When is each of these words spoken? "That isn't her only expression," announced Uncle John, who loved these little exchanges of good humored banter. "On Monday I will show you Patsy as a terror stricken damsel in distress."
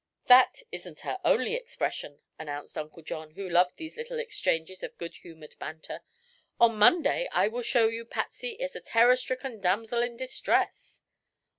"That 0.25 0.63
isn't 0.71 1.01
her 1.01 1.19
only 1.23 1.53
expression," 1.53 2.21
announced 2.39 2.75
Uncle 2.75 3.03
John, 3.03 3.29
who 3.35 3.47
loved 3.47 3.77
these 3.77 3.97
little 3.97 4.17
exchanges 4.17 4.81
of 4.81 4.97
good 4.97 5.17
humored 5.17 5.53
banter. 5.59 6.01
"On 6.59 6.75
Monday 6.75 7.29
I 7.31 7.47
will 7.47 7.61
show 7.61 7.87
you 7.87 8.03
Patsy 8.03 8.59
as 8.59 8.75
a 8.75 8.81
terror 8.81 9.15
stricken 9.15 9.59
damsel 9.61 10.01
in 10.01 10.17
distress." 10.17 11.01